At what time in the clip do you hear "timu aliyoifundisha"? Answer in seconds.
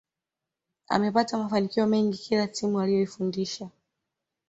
2.47-3.69